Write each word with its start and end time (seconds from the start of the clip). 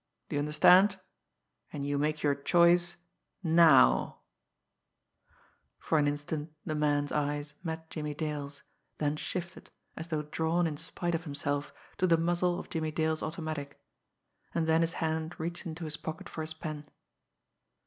Do 0.29 0.35
you 0.35 0.39
understand? 0.39 0.99
And 1.71 1.85
you 1.85 1.99
make 1.99 2.23
your 2.23 2.33
choice 2.33 2.97
now." 3.43 4.21
For 5.77 5.99
an 5.99 6.07
instant 6.07 6.51
the 6.65 6.73
man's 6.73 7.11
eyes 7.11 7.53
met 7.63 7.87
Jimmie 7.91 8.15
Dale's, 8.15 8.63
then 8.97 9.15
shifted, 9.15 9.69
as 9.95 10.07
though 10.07 10.23
drawn 10.23 10.65
in 10.65 10.77
spite 10.77 11.13
of 11.13 11.25
himself, 11.25 11.71
to 11.99 12.07
the 12.07 12.17
muzzle 12.17 12.57
of 12.59 12.71
Jimmie 12.71 12.89
Dale's 12.89 13.21
automatic; 13.21 13.79
and 14.55 14.65
then 14.65 14.81
his 14.81 14.93
hand 14.93 15.39
reached 15.39 15.67
into 15.67 15.83
his 15.83 15.97
pocket 15.97 16.27
for 16.27 16.41
his 16.41 16.55
pen. 16.55 16.87